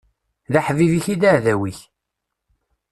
D 0.51 0.53
aḥbib-ik 0.59 1.05
i 1.13 1.15
d 1.21 1.23
aɛdaw-ik. 1.29 1.79